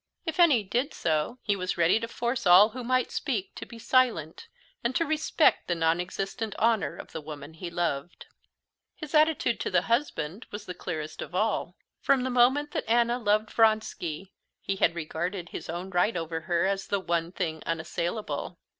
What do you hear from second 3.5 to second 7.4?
to be silent and to respect the non existent honor of the